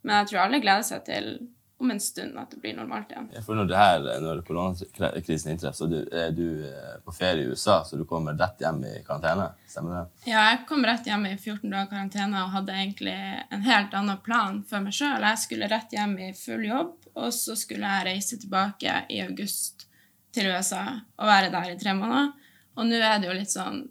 [0.01, 1.33] Men jeg tror alle gleder seg til
[1.79, 3.29] om en stund at det blir normalt igjen.
[3.45, 7.77] For når, det her, når koronakrisen inntreffer, så er du eh, på ferie i USA,
[7.87, 9.45] så du kommer rett hjem i karantene?
[9.71, 10.01] Stemmer det?
[10.27, 13.15] Ja, jeg kom rett hjem i 14 dager karantene og hadde egentlig
[13.47, 15.23] en helt annen plan for meg sjøl.
[15.23, 19.87] Jeg skulle rett hjem i full jobb, og så skulle jeg reise tilbake i august
[20.35, 20.83] til USA
[21.15, 22.33] og være der i tre måneder.
[22.75, 23.85] Og nå er det jo litt sånn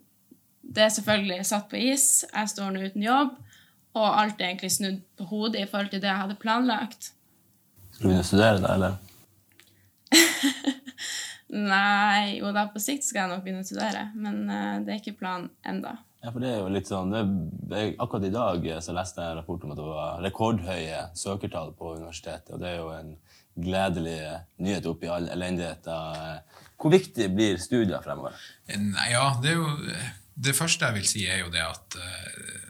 [0.61, 2.21] Det er selvfølgelig satt på is.
[2.29, 3.33] Jeg står nå uten jobb.
[3.97, 7.11] Og alt er egentlig snudd på hodet i forhold til det jeg hadde planlagt.
[7.89, 8.93] Skal du begynne å studere da, eller?
[11.49, 14.05] Nei, jo da, på sikt skal jeg nok begynne å studere.
[14.13, 15.95] Men uh, det er ikke planen enda.
[16.19, 19.31] Ja, for det er jo litt sånn, det, Akkurat i dag eh, så leste jeg
[19.31, 22.51] en rapport om at det var rekordhøye søkertall på universitetet.
[22.53, 23.13] Og det er jo en
[23.59, 24.19] gledelig
[24.59, 26.41] nyhet oppi all elendigheten.
[26.79, 28.35] Hvor viktig blir studier fremover?
[29.09, 29.71] Ja, det er jo
[30.39, 32.69] Det første jeg vil si, er jo det at uh,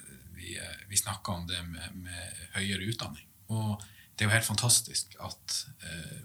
[0.89, 3.25] vi snakker om det med, med, høyere utdanning.
[3.53, 3.81] Og
[4.15, 6.21] det er jo helt fantastisk at eh,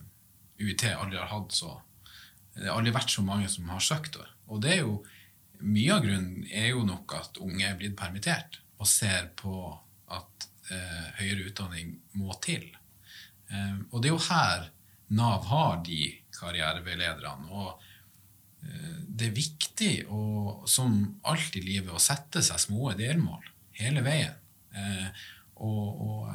[0.61, 1.77] UiT aldri har hatt så
[2.55, 4.17] Det har aldri vært så mange som har søkt.
[4.47, 5.01] Og det er jo
[5.65, 9.55] mye av grunnen er jo nok at unge er blitt permittert og ser på
[10.15, 12.69] at eh, høyere utdanning må til.
[13.51, 14.71] Eh, og det er jo her
[15.15, 17.51] Nav har de karriereveilederne.
[17.51, 17.83] Og
[18.65, 20.97] eh, det er viktig, å, som
[21.29, 23.45] alt i livet, å sette seg små delmål
[23.81, 24.41] hele veien.
[24.75, 25.25] Eh,
[25.63, 26.31] og, og,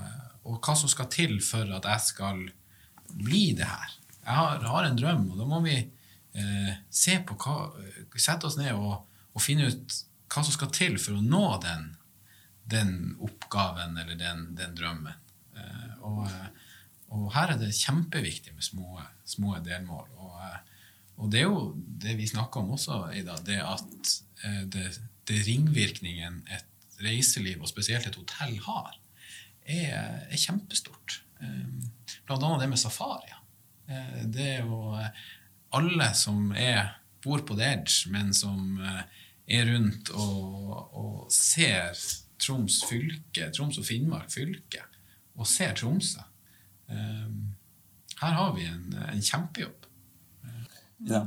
[0.46, 2.44] og, hva som skal til for at jeg skal
[3.20, 3.96] bli det her.
[4.24, 7.58] Jeg har, har en drøm, og da må vi eh, se på hva,
[8.16, 9.02] sette oss ned og,
[9.34, 9.98] og, finne ut
[10.30, 11.90] hva som skal til for å nå den,
[12.70, 12.94] den
[13.26, 15.18] oppgaven eller den, den drømmen.
[15.58, 16.30] Eh, og,
[17.34, 20.12] her er det kjempeviktig med små, små delmål.
[21.20, 24.12] Og, det er jo det vi snakker om også, Ida, det at
[24.46, 24.86] eh, det,
[25.28, 26.70] det ringvirkningen et
[27.04, 28.96] reiseliv, og spesielt et hotell, har,
[29.66, 31.22] er, er kjempestort.
[31.42, 31.68] Eh,
[32.28, 33.34] blant annet det med safari.
[33.88, 35.28] Eh, det er jo eh,
[35.78, 41.92] alle som er, bor på The Edge, men som er rundt og, og ser
[42.40, 44.86] Troms fylke, Troms og Finnmark fylke,
[45.36, 46.24] og ser Tromsø.
[46.88, 49.79] Her har vi en, en kjempejobb.
[51.08, 51.22] Ja.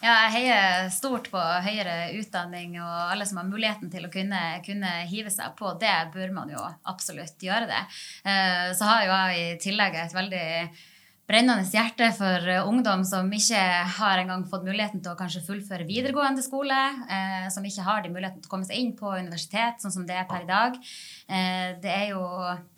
[0.00, 0.12] ja.
[0.24, 4.92] jeg heier stort på høyere utdanning, og alle som har muligheten til å kunne, kunne,
[5.10, 7.82] hive seg på det, bør man jo absolutt gjøre det.
[8.24, 10.46] Eh, så har jo jeg i tillegg et veldig
[11.28, 13.60] brennende hjerte for ungdom som ikke
[13.98, 16.78] har engang fått muligheten til å kanskje fullføre videregående skole,
[17.12, 20.06] eh, som ikke har de muligheten til å komme seg inn på universitet, sånn som
[20.08, 20.78] det er per i dag.
[21.28, 22.22] Eh, det er jo,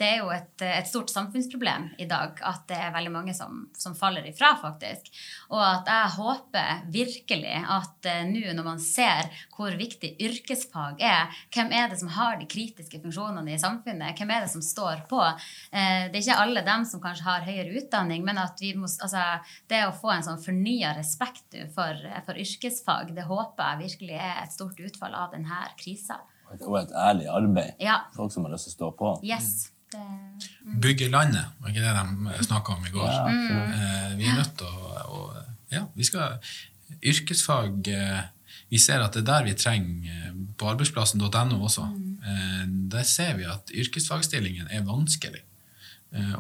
[0.01, 3.69] det er jo et, et, stort samfunnsproblem i dag at det er veldig mange som,
[3.79, 5.07] som faller ifra, faktisk.
[5.55, 11.31] Og at jeg håper virkelig at eh, nå når man ser hvor viktig yrkesfag er,
[11.55, 15.05] hvem er det som har de kritiske funksjonene i samfunnet, hvem er det som står
[15.11, 15.21] på?
[15.21, 18.89] Uh, det er ikke alle dem som kanskje har høyere utdanning, men at vi må,
[18.89, 19.23] altså,
[19.71, 24.43] det å få en sånn fornya respekt for, for yrkesfag, det håper jeg virkelig er
[24.43, 26.19] et stort utfall av denne krisa
[26.59, 27.77] og et ærlig arbeid.
[27.83, 28.01] Ja.
[28.17, 29.13] Folk som har lyst til å stå på.
[29.27, 29.71] Yes.
[29.91, 30.81] Det, mm.
[30.83, 33.09] Bygge landet, var ikke det de snakka om i går?
[33.11, 34.19] Ja, mm.
[34.21, 36.39] Vi er nødt til å, å, Ja, vi skal
[37.07, 38.21] Yrkesfag eh,
[38.71, 41.89] Vi ser at det er der vi trenger eh, På arbeidsplassen.no også.
[41.91, 42.77] Mm.
[42.93, 45.43] Der ser vi at yrkesfagstillingen er vanskelig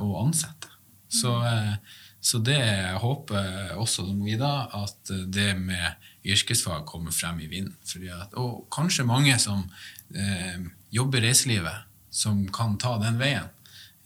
[0.02, 0.69] å ansette.
[1.10, 1.32] Så,
[2.22, 2.62] så det
[3.02, 7.74] håper også som Vida, at det med yrkesfag kommer frem i vinden.
[8.38, 9.64] Og kanskje mange som
[10.14, 10.60] eh,
[10.94, 13.48] jobber i reiselivet, som kan ta den veien.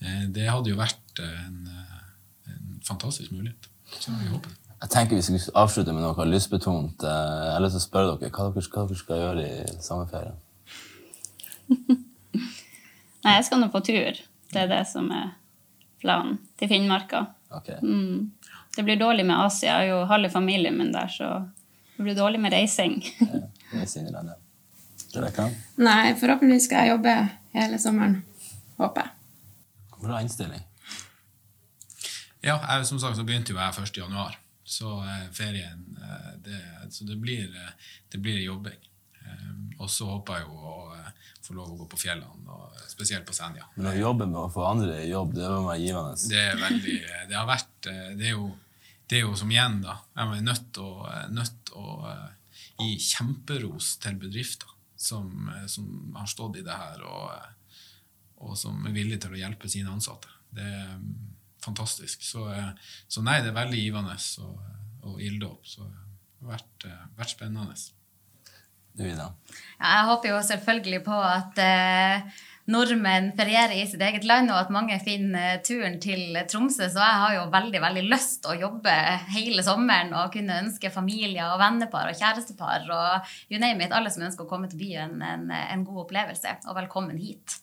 [0.05, 3.69] Eh, det hadde jo vært en, eh, en fantastisk mulighet.
[3.99, 4.59] Så vi håper det.
[4.85, 7.03] Jeg tenker Vi skal avslutte med noe lystbetont.
[7.03, 9.79] Eh, jeg har lyst til å spørre dere hva dere, hva dere skal gjøre i
[9.81, 10.37] sommerferien.
[13.25, 14.21] Nei, jeg skal nå på tur.
[14.53, 15.33] Det er det som er
[16.05, 16.39] planen.
[16.61, 17.25] Til Finnmarka.
[17.59, 17.81] Okay.
[17.83, 18.31] Mm.
[18.77, 19.71] Det blir dårlig med Asia.
[19.71, 21.31] Jeg har jo halve familien min der, så
[21.97, 23.01] det blir dårlig med reising.
[23.21, 24.41] ja, reising i landet.
[25.15, 25.49] Rebecca?
[25.79, 27.17] Nei, forhåpentligvis skal jeg jobbe
[27.55, 28.17] hele sommeren.
[28.81, 29.13] Håper jeg.
[30.03, 30.65] Bra innstilling.
[32.45, 33.95] Ja, jeg, som sagt så begynte jo jeg 1.
[34.03, 34.35] januar.
[34.65, 38.81] Så eh, ferien eh, det, Så det blir, eh, det blir jobbing.
[39.79, 40.75] Og så håper jeg jo å
[41.45, 43.67] få lov å gå på fjellene, og spesielt på Senja.
[43.77, 46.15] Men å jobbe med å få andre i jobb, det må være givende?
[46.31, 48.49] Det er veldig Det har vært Det er jo,
[49.11, 49.99] det er jo som igjen, da.
[50.17, 51.99] Jeg er nødt til å, nødt å
[52.81, 54.71] gi kjemperos til bedrifter
[55.05, 57.81] som, eh, som, har stått i det her, og, eh,
[58.45, 60.31] og, som er villig til å hjelpe sine ansatte.
[60.55, 61.11] Det er mm,
[61.65, 62.25] fantastisk.
[62.25, 62.73] Så, eh,
[63.09, 64.55] så nei, det er veldig givende å
[65.05, 65.67] og opp.
[65.69, 66.85] Så det har vært,
[67.19, 67.75] vært spennende.
[68.95, 69.31] Du, Ida?
[69.81, 74.61] Ja, jeg håper jo selvfølgelig på at eh, nordmenn ferierer i sitt eget land, og
[74.61, 76.87] at mange finner turen til Tromsø.
[76.87, 78.95] Så jeg har jo veldig veldig lyst til å jobbe
[79.35, 84.15] hele sommeren og kunne ønske familier og vennepar og kjærestepar og you name it, alle
[84.15, 86.55] som ønsker å komme til byen, en, en god opplevelse.
[86.71, 87.59] Og velkommen hit.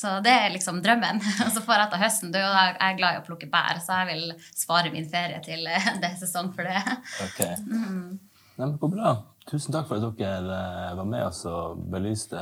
[0.00, 1.20] Så det er liksom drømmen.
[1.44, 2.30] Og så får jeg etter høsten.
[2.32, 5.68] Da er jeg glad i å plukke bær, så jeg vil spare min ferie til
[5.68, 6.80] det er sesong for det.
[7.26, 7.44] Ok.
[7.70, 8.16] Mm.
[8.60, 9.12] Nei, men bra.
[9.50, 12.38] Tusen takk for at dere eh, var med oss og belyste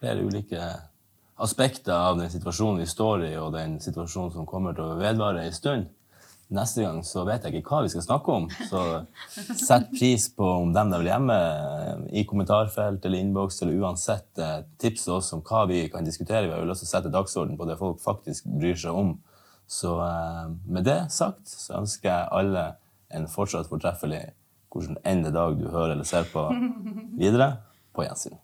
[0.00, 0.62] flere ulike
[1.38, 5.44] aspekter av den situasjonen vi står i, og den situasjonen som kommer til å vedvare
[5.46, 5.86] en stund.
[6.48, 8.82] Neste gang så vet jeg ikke hva vi skal snakke om, så
[9.52, 11.36] sett pris på om dem der vil hjemme
[12.08, 16.48] i kommentarfelt eller innboks, eller uansett eh, tips oss om hva vi kan diskutere.
[16.48, 19.14] Vi har jo lyst til å sette dagsorden på det folk faktisk bryr seg om.
[19.70, 22.66] Så eh, med det sagt så ønsker jeg alle
[23.14, 24.24] en fortsatt fortreffelig
[24.72, 26.44] hvordan enn dag du hører eller ser på
[27.18, 27.52] videre,
[27.94, 28.38] på gjensyn.